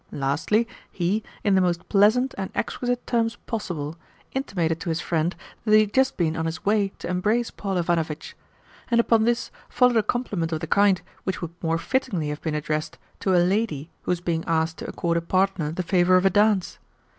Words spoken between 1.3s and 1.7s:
in the